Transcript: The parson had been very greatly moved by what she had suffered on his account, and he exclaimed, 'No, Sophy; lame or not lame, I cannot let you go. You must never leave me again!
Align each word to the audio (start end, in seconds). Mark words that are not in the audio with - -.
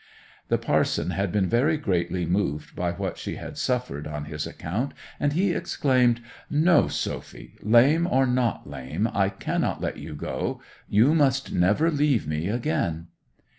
The 0.47 0.57
parson 0.57 1.11
had 1.11 1.31
been 1.31 1.47
very 1.47 1.77
greatly 1.77 2.25
moved 2.25 2.75
by 2.75 2.91
what 2.93 3.19
she 3.19 3.35
had 3.35 3.55
suffered 3.55 4.07
on 4.07 4.25
his 4.25 4.47
account, 4.47 4.95
and 5.19 5.33
he 5.33 5.51
exclaimed, 5.51 6.21
'No, 6.49 6.87
Sophy; 6.87 7.53
lame 7.61 8.07
or 8.09 8.25
not 8.25 8.67
lame, 8.67 9.07
I 9.13 9.29
cannot 9.29 9.79
let 9.79 9.97
you 9.97 10.15
go. 10.15 10.59
You 10.89 11.13
must 11.13 11.53
never 11.53 11.91
leave 11.91 12.25
me 12.27 12.47
again! 12.47 13.09